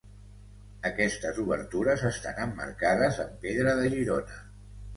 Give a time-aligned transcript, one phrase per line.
[0.89, 4.43] Aquestes obertures estan emmarcades amb pedra de Girona.